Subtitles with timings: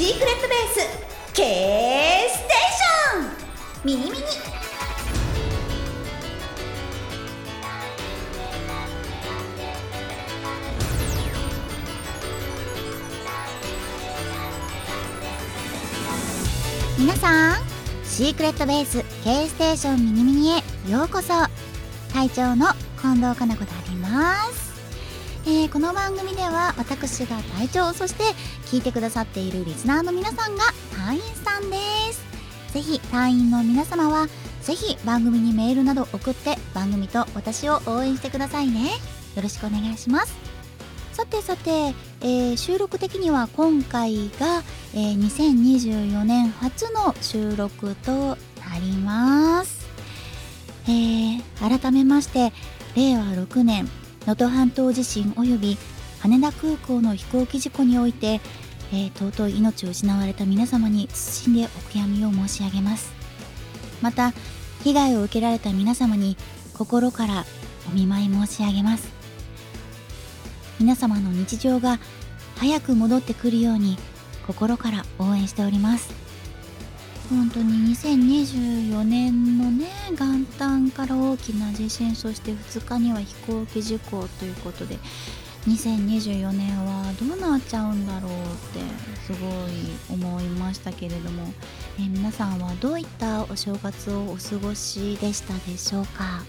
[0.00, 1.42] シークレットベース K
[2.30, 3.84] ステーション。
[3.84, 4.24] ミニミニ。
[16.98, 17.56] 皆さん
[18.02, 20.54] シークレットベース K ステーションミニミニへ
[20.90, 21.28] ようこそ。
[22.14, 22.68] 隊長の
[23.02, 24.69] 近藤かな子であります、
[25.46, 28.24] えーこの番組では私が隊長そして
[28.66, 30.64] 聞いてくださっているリスナーの皆さんが
[30.96, 31.76] 隊員さんで
[32.12, 32.22] す。
[32.72, 34.28] ぜひ隊員の皆様は
[34.62, 38.90] ぜひ番組にメールなど送って番組と私を応援してくださいね。
[39.34, 40.34] よろしくお願いします。
[41.12, 44.62] さてさて、えー収録的には今回が、
[44.94, 48.36] えー2024年初の収録とな
[48.80, 49.86] ります、
[50.86, 51.42] えー
[51.80, 52.52] 改めまして
[52.94, 53.88] 令和6年
[54.26, 55.78] 能登半島地震及び
[56.20, 58.40] 羽田空港の飛行機事故において、
[58.92, 63.12] えー尊い命を失われた皆様に謹んでお悔やみを申し上げます。
[64.02, 64.32] また
[64.84, 66.36] 被害を受けられた皆様に
[66.74, 67.44] 心から
[67.88, 69.08] お見舞い申し上げます。
[70.78, 71.98] 皆様の日常が
[72.56, 73.96] 早く戻ってくるように
[74.46, 76.29] 心から応援しております。
[77.30, 84.98] 本当に2024年のね元旦から大きな地震そして2日には飛行機事故ということで
[85.68, 88.34] 2024年はどうなっちゃうんだろうっ
[88.72, 88.80] て
[89.26, 91.52] すごい思いましたけれども、
[91.98, 96.42] え皆さんはどういったお正月をお過ごしでしたでしょうか？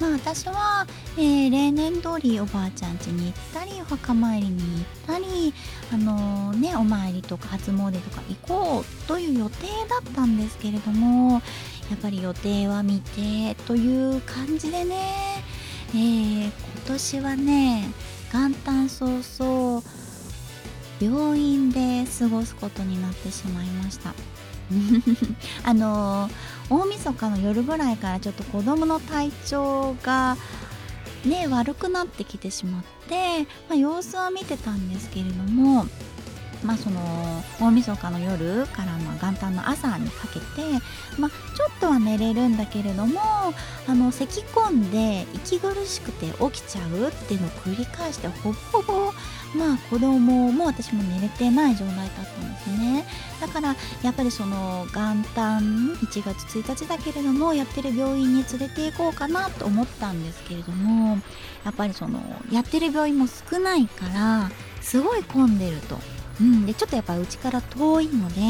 [0.00, 0.86] まあ私は、
[1.18, 5.52] えー例年通りおばあちゃん家に行ったりお墓参りに行ったり
[5.92, 11.42] あのねお参りとか初詣とか行こうという予定だったんですけれども
[11.90, 15.44] やっぱり予定は未定という感じでね、
[15.90, 17.88] えー今年はね
[18.32, 19.82] 元旦早々
[21.00, 24.14] 病院で過ごすことになってしまいました。
[25.64, 26.30] あの
[26.68, 30.36] 大晦日の夜ぐらいからちょっと子供の体調が
[31.24, 35.86] ね悪くなってきてしまって、まあ、様子は見てたんですけれども
[36.62, 37.00] まあその
[37.58, 40.44] 大晦日の夜からま元旦の朝にかけて、
[41.18, 43.20] まあ、ちょっとは寝れるんだけれども
[43.86, 49.12] あの咳き込んで息苦しくて起きちゃうっていうのを繰り返してほぼほぼ
[49.54, 53.04] まあ子供も私も寝れてない状態だったんですね
[53.40, 61.18] だからやっぱりその元旦1月1日だけれどもやってる病院に連れて行こうかなと思ったんですけれども
[61.64, 64.50] やっぱりそのやってる病院も少ないから
[64.80, 65.98] すごい混んでると。
[66.40, 68.40] うん、でちょっとやっぱうちから遠いので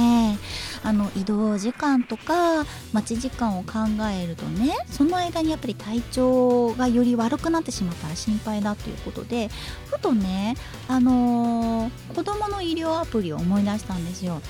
[0.84, 3.72] あの移動時間とか待ち時間を考
[4.12, 9.48] えるとねその間にやっぱり体調がより悪くなってしまったら心配だということで
[9.86, 10.54] ふとね、
[10.88, 14.40] あのー子供の医療アプリを思い出したんですよ。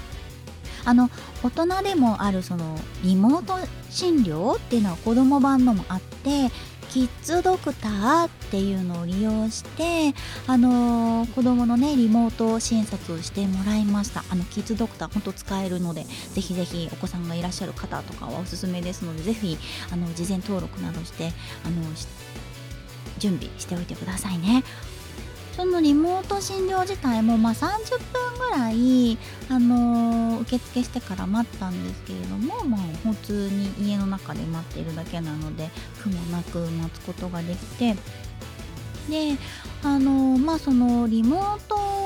[0.84, 1.10] あの
[1.42, 3.58] 大人でもあるそのリモート
[3.90, 6.50] 診療っていうのは子供版のもあって
[6.90, 10.12] キッズドクターっていうのを利用して、
[10.46, 14.24] あのー子供のねリモート診察をしてもらいました。
[14.30, 19.56] あのキッズドクター本当使えるのでぜひぜひお子さんがいらっしゃる方とかはおすすめですのでぜひ
[19.92, 21.32] あの事前登録などして
[21.64, 21.82] あの
[23.18, 24.64] 準備しておいてくださいね。
[25.60, 29.18] そのリモート診療自体もまあ30分ぐらい、
[29.50, 35.68] あのー受付してから待ったんですけれども、まあ、普通に家の中で待っているだけなので
[36.02, 37.94] 苦もなく待つことができて
[39.10, 39.36] で
[39.82, 41.99] あのーまあそのリモート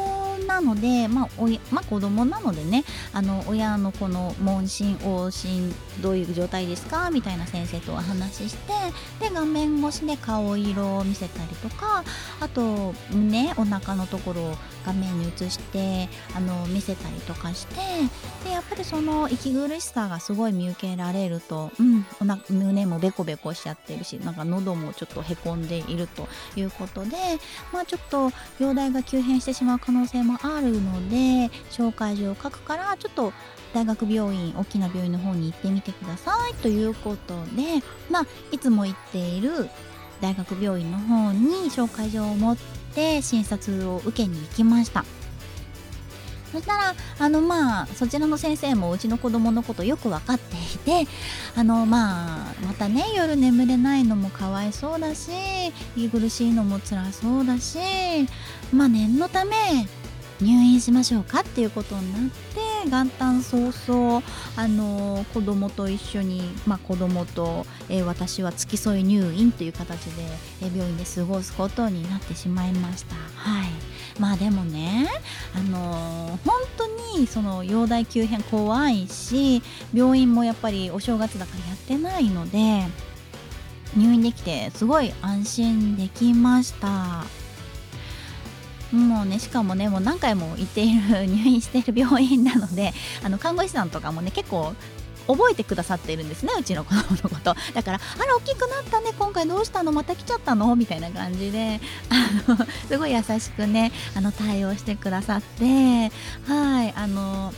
[0.46, 7.10] なので、まあおまあ、子供なのでねあの親のこの問診往診どういう状態ですか？
[7.10, 8.72] みたいな先生とお話しして
[9.20, 12.04] で画面越しで顔色を見せたりとか
[12.40, 17.74] あと胸お腹のところを画面に映してあの見せたりとかして
[18.44, 27.16] でやっぱりその息苦しさがすごい見受けられると、うん、おな胸もベコベコしちゃってるしなんか喉もちょっとへこんでいるということで
[27.72, 33.32] まあちょっと容体が急変してしまう可能性もあるので紹介状を書くからちょっと
[33.72, 39.68] 大学病院大きな病院の方に行ってみてくださいということでまあいつも行っている
[40.20, 42.56] 大学病院の方に紹介状を持っ
[42.94, 45.04] て診察を受けに行きました。
[46.54, 51.10] そしたらあのまあそちらの先生もうちの子供のことよく分かっていて
[51.56, 55.32] あのまあまたね夜眠れないのもかわいそうだし
[55.96, 57.78] 息苦しいのも辛そうだし
[58.72, 59.56] まあ念のため
[60.40, 64.22] 入院しましょうかっていうことになって元旦早々
[64.56, 70.22] あの子供と一緒に、まあ、子供と、えー私は付き添い入院という形で、
[70.62, 73.14] えー病院で過ごすことになってしまいました。
[73.14, 73.68] はい
[74.20, 75.08] まあでもね
[75.54, 76.86] あのー、本当
[77.18, 82.84] にその容体急変怖いし病院もやっぱりお正月だからやってないので
[83.96, 87.24] 入院できてすごい安心できました
[88.94, 92.94] もうねしかもねもう何回も行っている入院している病院なので
[93.24, 94.74] あの看護師さんとかもね結構
[95.26, 99.90] 覚えてくださっているんですねうちの子供のことだから「あら大きくなったね今回どうしたの？
[99.90, 101.80] また来ちゃったの?」みたいな感じで
[102.10, 102.58] あの
[102.88, 106.12] すごい優しくねあの対応してくださって
[106.46, 107.52] はいあの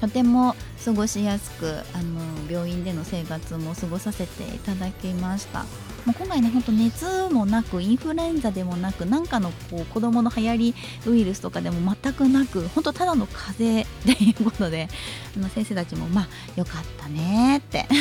[0.00, 2.20] とても過ごしやすくあの
[2.50, 5.64] 病院での生活も過ごさせていただきました。
[6.04, 10.74] もう今回ねほんと熱もなくインフルエンザでもなくなんかのこう子供の流行り
[11.06, 14.88] ウイルスとかでも全くなく本当ただの風邪っていうことで
[15.34, 17.86] あの先生たちもまあよかったねって。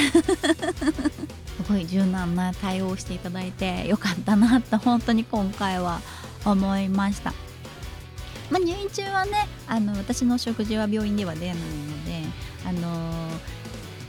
[1.54, 6.02] すごい柔軟な対応をしていただいてよかったなって本当に今回は
[6.44, 7.34] 思いました。
[8.50, 12.23] まあ、入院中はねあの私の食事は病院では出ないので、
[12.66, 13.34] あのー、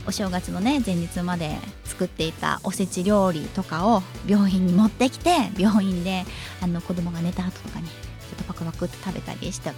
[0.06, 6.24] お正月のね前日まで作っていたおせち料理とかを病院に持ってきて病院で
[6.60, 7.94] あの子供が寝た後とかにちょ
[8.34, 9.70] っとパクパクって食べたりして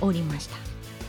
[0.00, 0.56] おりました。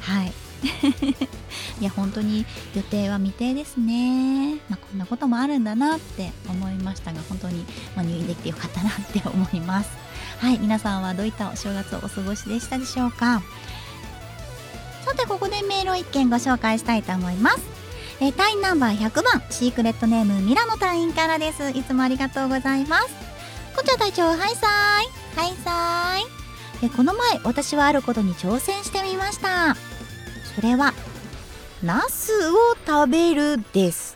[0.01, 0.33] はい。
[1.79, 9.89] いや本当に予定は未定ですね、まあ、こんなこともあるんだなって思いましたが本当に、ま、入院できてよかったなって思います。
[10.39, 10.57] はい。
[10.57, 13.41] 皆さんはどういったお正月をお過ごしでしたでしょうか？
[15.05, 17.59] さてここでメールを1件ご紹介したいと思います。
[18.19, 21.69] えー、隊員ナンバー100番シークレットネームミラノ隊員からです。
[21.69, 23.09] いつもありがとうございます。
[23.75, 29.75] こちら隊長はいさーいはいさーいえこの前私はあることに挑戦してみました。
[30.55, 30.93] それは
[31.83, 32.55] ナスを
[32.87, 34.15] 食べるです。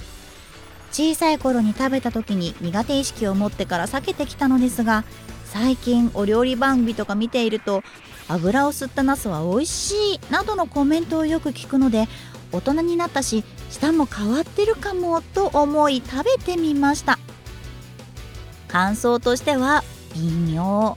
[0.91, 5.03] 小さい頃に食べた時に苦手意識を持ってから避けてきたのですが
[5.45, 7.83] 最近お料理番組とか見ていると
[8.29, 12.07] 油を吸ったナスは美味しいなどのコメントをよく聞くので
[12.51, 17.19] 大人になったし舌も変わってるかもと思い食べてみました。
[18.67, 19.83] 感想としては
[20.13, 20.95] 微妙。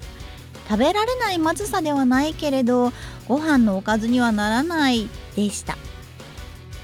[0.68, 2.92] 食べられないまずさではないけれど
[3.28, 5.76] ご飯のおかずにはならないでした。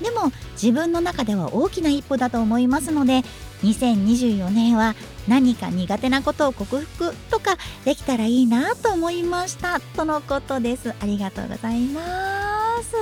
[0.03, 3.23] でも自分の中では大きな一歩だと思いますので
[3.63, 4.95] 2024年は
[5.27, 9.81] 何か苦手なことを克服とかできたらいいなと思いました。
[9.81, 10.95] とのことです。
[11.01, 12.95] ありがとうございます。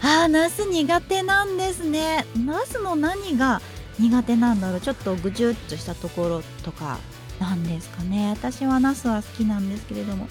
[0.00, 2.24] あーナス苦手なんですね。
[2.36, 3.60] ナスの何が
[3.98, 4.80] 苦手なんだろう。
[4.80, 6.98] ちょっとぐじゅっとしたところとか
[7.40, 8.30] なんですかね。
[8.30, 10.28] 私はナスは好きなんですけれども。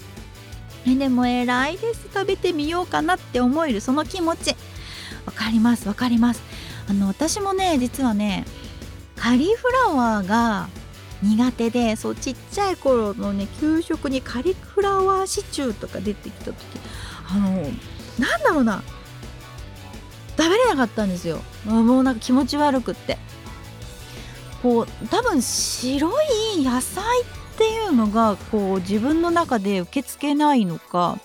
[0.86, 2.08] えでも偉いです。
[2.12, 4.56] 食べてみようかなって思えるその気持ち。
[5.26, 6.42] わかりますわかります。
[6.88, 8.44] あの私もね実はね
[9.20, 10.68] カリフラワーが
[11.22, 16.56] 苦手でそうちっちゃい頃のね給食にカリフラワーシチューとか出てきた時
[17.28, 17.50] あの
[18.18, 18.82] なんだろうな
[20.36, 21.40] 食べれなかったんですよ。
[21.64, 23.18] もうなんか気持ち悪くって。
[24.62, 26.10] こう多分白
[26.56, 27.24] い野菜っ
[27.56, 31.18] ていうのがこう自分の中で受け付けないのか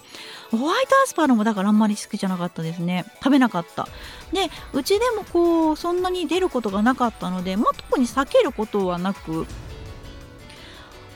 [0.57, 3.05] ホワイトアスパラもだからあんまり好きじゃなかったですね。
[3.15, 3.87] 食べなかった。
[4.31, 9.47] でうちでもこうそんなに出ることがなかったので、まあ、特に避けることはなく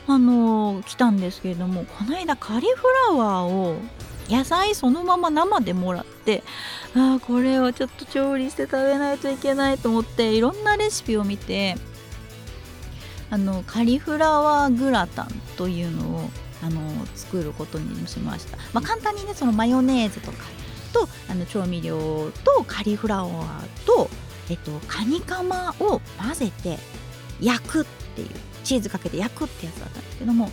[0.06, 3.76] あのー、来たんですけれどもこの間カリフラワーを
[4.28, 6.42] 野菜そのまま生でもらって
[6.96, 11.76] ああこれをちょっと調理して食べないといけないと思っていろんなレシピを見て
[13.30, 16.30] あのカリフラワーグラタンというのを
[16.62, 16.80] あの
[17.14, 20.38] 作ることにしました、まあ、簡単にねそのマヨネーズとか
[20.92, 24.08] とあの調味料とカリフラワーと、
[24.50, 26.78] えっと、カニカマを混ぜて
[27.40, 27.84] 焼くっ
[28.16, 28.28] ていう
[28.64, 30.50] チーズかけて焼くってやつだったんですけども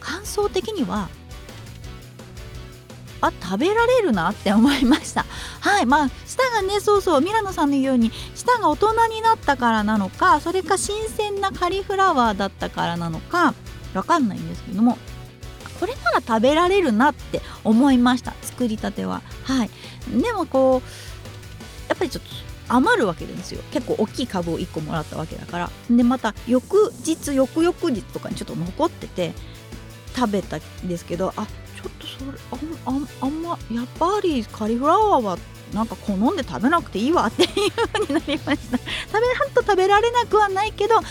[0.00, 1.08] 感想的には
[3.26, 5.24] あ食べられるなって思いました。
[5.60, 13.54] はいまあ舌がねそうそうミラノさんのように舌が大人になったからなのかそれか新鮮なカリフラワーだったからなのか
[13.94, 14.98] わかんないんですけども
[15.80, 19.22] これなら食べられるなって思いました作りたては。
[19.44, 19.70] はい。
[20.10, 20.88] でもこう
[21.88, 22.30] やっぱりちょっと
[22.68, 23.62] 余るわけですよ。
[23.72, 25.70] 結構大きい株を1個もらったわけだから。
[25.90, 29.32] でまた翌日翌々日とかにちょっと残ってて
[30.16, 32.26] 食べたんですけどあょっとそれ
[32.84, 35.38] あああんまやっぱりカリフラワーは
[35.72, 37.48] なんか好んで食べなくていいわっていう
[37.92, 38.78] 風になりました。
[38.78, 41.02] 食べはんと食べられなくはないけどあ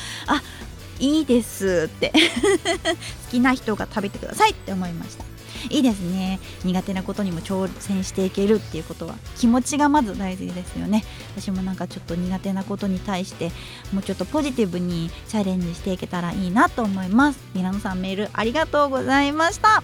[1.00, 2.12] いいですって。
[2.12, 5.26] 好きな人が食べてくださいって思いました
[5.70, 11.04] いいですね苦手なことにも挑戦していけるっていうことは気持ちがまず大事ですよね。
[11.36, 13.52] 私もなんかちょっと苦手なことに対して
[13.92, 17.40] もうちょっとポジティブにチャレンジしていけたらいいなと思います。
[17.54, 19.84] ミラノさんメールありがとうございました。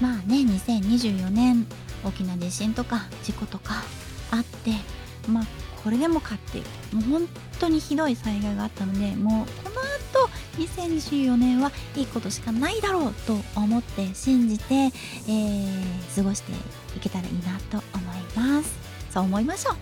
[0.00, 1.66] まあね2024年
[2.04, 3.82] 大きな地震とか事故とか
[4.30, 4.72] あって
[5.28, 5.44] まあ
[5.82, 6.58] これでもかって
[6.94, 7.28] もう本
[7.60, 16.52] 当にひどい災害があったのでもうこの後2024年はいいことしかないだろうと思って信じて、えー、過ごして
[16.96, 18.76] いけたらいいなと思います。
[19.10, 19.76] そう思いましょう。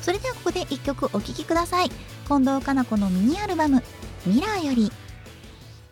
[0.00, 1.90] それではここで1曲お聴きください。
[2.26, 3.82] 近藤かな子のミニアルバム
[4.26, 4.90] 「ミラーより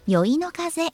[0.06, 0.88] 酔いの風」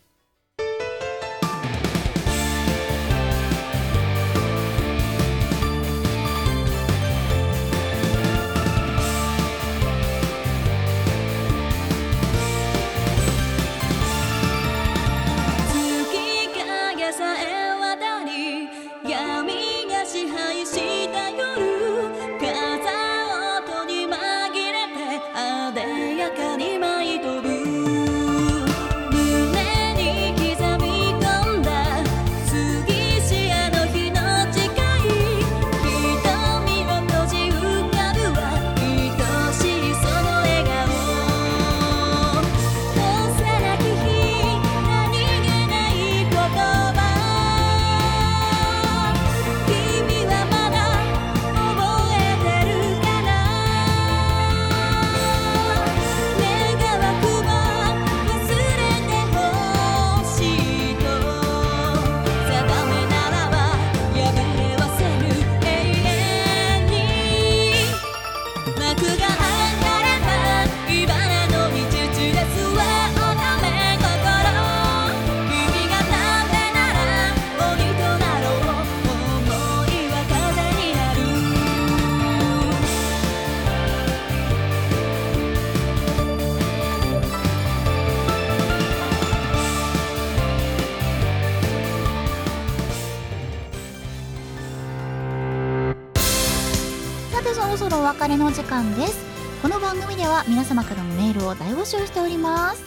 [98.12, 99.24] 別れの時間です。
[99.62, 102.84] この番組では皆様からのメールを大募集しております。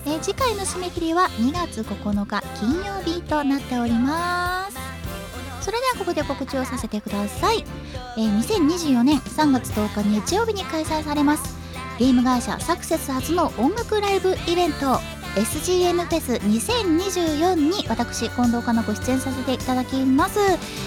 [0.06, 4.76] え、次回の締め切りは2月9日金曜日となっております。
[5.62, 7.64] それではここで告知をさせてください、
[8.18, 11.56] え、2024年3月10日日曜日に開催されます。
[11.98, 15.00] ゲーム会社サクセス初の音楽ライブイベント。
[15.36, 20.38] SGN フェス2024に私近藤かな子出演させていただきます。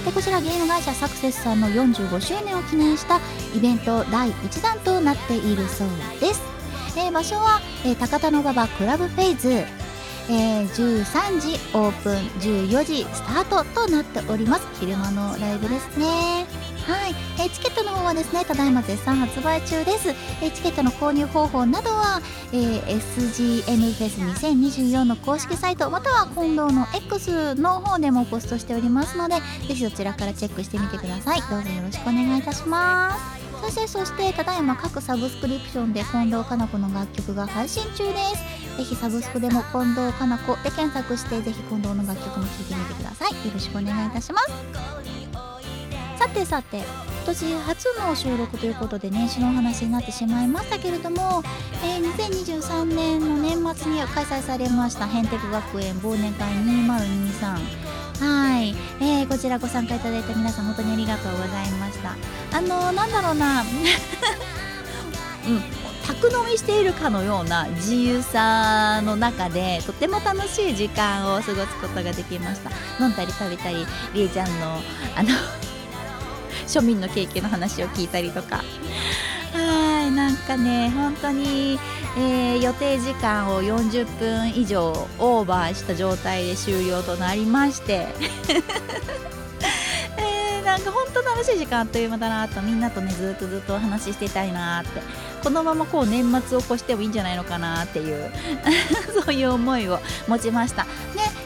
[0.03, 3.19] でこちらゲーム会社サクセスさんの45周年を記念した
[3.55, 5.87] イベント第1弾となっているそう
[6.19, 6.41] です、
[6.97, 9.49] え、場所は、え、高田馬場クラブフェイズ。
[10.31, 14.67] えー、13時オープン14時スタートとなっております。
[14.79, 16.45] 昼間のライブですね。
[16.89, 20.10] はい、え、チケットの方はですねただいま絶賛発売中です、
[20.41, 22.19] え、チケットの購入方法などは、
[22.51, 29.41] えー、SGN フェス2024の公式サイトまたは近藤の X の方でもポストしておりますのでぜ
[29.75, 31.41] ひそちらからチェックしてみてください。
[31.41, 33.39] どうぞよろしくお願いいたします。
[33.62, 38.77] そしてそしてただいま各サブスクリプションで近藤かな子の楽曲が配信中です。
[38.77, 43.31] ぜひサブスクでも近藤かな子で検索してぜひ近藤の楽曲も聴いてみてください。
[43.46, 44.50] よろしくお願いいたします。
[46.19, 46.85] さてさて今
[47.27, 51.41] 年初の収録ということで年始のお話になってしまいましたけれども、
[51.81, 62.17] えー、2023年の年末に開催されましたヘンテク学園忘年会2023はい、えー、こちらご参加いただいた皆さん本当にありがとうございました。
[62.51, 63.61] あのー、なんだろうな。
[65.47, 65.63] うん。
[66.05, 72.71] 宅飲みしているかのような自由さの中でとても楽しい時間を過ごすことができました。
[73.01, 74.81] 飲んだり食べたりりえちゃんの
[75.15, 75.29] あの
[76.69, 78.63] 庶民の経験の話を聞いたりとか。
[79.53, 81.79] はいなんかね本当に
[82.17, 88.07] えー、予定時間を40分以上オーバーした状態で終了となりまして。
[90.86, 95.29] 本当楽しい時間あっという間だなとみんなとねずっとずっとお話ししていたいなって。
[95.43, 98.31] このままこう年末を越してもいいんじゃないのかなっていう。
[99.24, 100.83] そういう思いを持ちました。
[100.83, 100.89] ね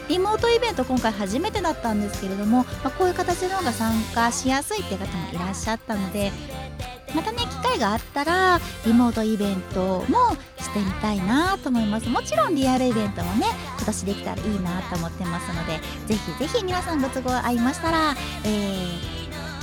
[0.08, 6.30] リモートイベント今回初めてだったんですけれども、まあ、こういう形の方が参加しやすいっていう方もいらっしゃったので
[7.14, 12.08] またね機会があったらリモートイベントもしてみたいなと思います。
[12.08, 13.46] もちろんリアルイベントもね
[13.78, 18.14] 今年できたらいいなと思ってますのでぜひぜひ皆さんご都合合いましたら、
[18.44, 19.13] えー、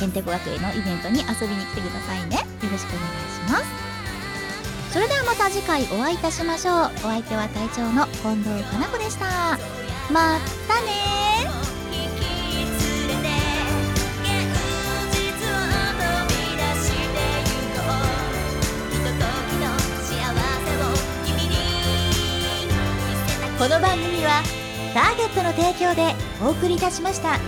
[0.02, 2.38] へんてこ学園のイベントに遊びに来てくださいね。
[2.38, 3.66] よろしくお願いします。
[4.92, 6.76] それではまた次回お会いいたしましょう。
[6.76, 9.58] お相手は隊長の近藤かな子でした。
[10.12, 10.90] またね
[18.84, 19.70] この
[20.02, 20.20] 幸せ
[20.78, 20.92] を
[21.26, 21.56] 君に
[22.68, 22.74] 見
[23.28, 24.42] せたこの番組は
[24.94, 27.40] ターゲットの提供でお送りいたしました。